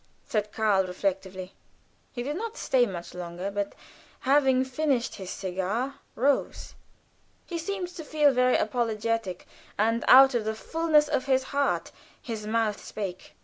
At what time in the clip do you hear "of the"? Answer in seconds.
10.33-10.55